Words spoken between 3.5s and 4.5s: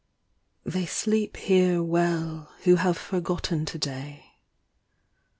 to day.